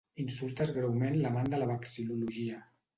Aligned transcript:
Insultes 0.21 0.71
greument 0.79 1.19
l'amant 1.27 1.55
de 1.55 1.63
la 1.63 1.71
vexil·lologia. 1.77 2.63